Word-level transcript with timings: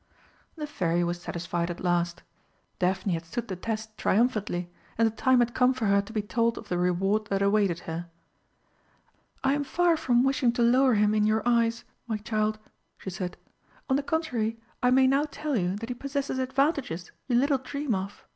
The 0.55 0.65
Fairy 0.65 1.03
was 1.03 1.21
satisfied 1.21 1.69
at 1.69 1.79
last; 1.83 2.23
Daphne 2.79 3.13
had 3.13 3.23
stood 3.23 3.49
the 3.49 3.55
test 3.55 3.95
triumphantly, 3.99 4.71
and 4.97 5.05
the 5.05 5.15
time 5.15 5.37
had 5.37 5.53
come 5.53 5.75
for 5.75 5.85
her 5.85 6.01
to 6.01 6.11
be 6.11 6.23
told 6.23 6.57
of 6.57 6.69
the 6.69 6.79
reward 6.79 7.25
that 7.27 7.43
awaited 7.43 7.81
her. 7.81 8.09
"I 9.43 9.53
am 9.53 9.63
far 9.63 9.95
from 9.95 10.23
wishing 10.23 10.53
to 10.53 10.63
lower 10.63 10.95
him 10.95 11.13
in 11.13 11.27
your 11.27 11.43
eyes, 11.47 11.83
my 12.07 12.17
child," 12.17 12.57
she 12.97 13.11
said. 13.11 13.37
"On 13.91 13.95
the 13.95 14.01
contrary, 14.01 14.59
I 14.81 14.89
may 14.89 15.05
now 15.05 15.25
tell 15.29 15.55
you 15.55 15.75
that 15.75 15.89
he 15.89 15.93
possesses 15.93 16.39
advantages 16.39 17.11
you 17.27 17.35
little 17.35 17.59
dream 17.59 17.93
of. 17.93 18.25